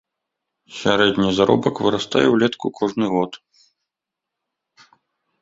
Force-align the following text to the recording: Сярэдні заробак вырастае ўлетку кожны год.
Сярэдні 0.77 1.29
заробак 1.39 1.75
вырастае 1.89 2.23
ўлетку 2.31 2.67
кожны 2.81 3.11
год. 3.13 3.39